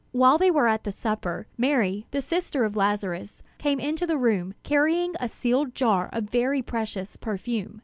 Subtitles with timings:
[0.13, 4.55] While they were at the supper, Mary, the sister of Lazarus, came into the room,
[4.63, 7.79] carrying a sealed jar of very precious perfume.